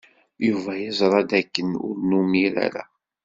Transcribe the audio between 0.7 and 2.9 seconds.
yeẓra dakken ur numir ara.